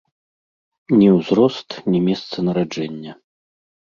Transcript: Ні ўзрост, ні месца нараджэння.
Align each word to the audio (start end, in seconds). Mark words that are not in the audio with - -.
Ні 0.99 1.09
ўзрост, 1.17 1.69
ні 1.91 1.99
месца 2.07 2.35
нараджэння. 2.47 3.13